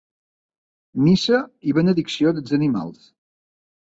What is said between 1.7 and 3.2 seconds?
i benedicció dels animals.